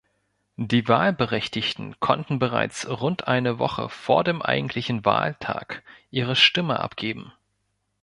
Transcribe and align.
Die 0.57 0.87
Wahlberechtigten 0.87 1.99
konnten 1.99 2.39
bereits 2.39 2.89
rund 2.89 3.27
eine 3.27 3.59
Woche 3.59 3.87
vor 3.87 4.23
dem 4.23 4.41
eigentlichen 4.41 5.05
Wahltag 5.05 5.83
ihre 6.09 6.35
Stimme 6.35 6.79
abgeben. 6.79 7.31